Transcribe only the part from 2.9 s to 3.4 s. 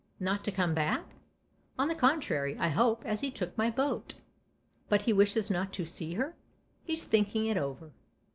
as he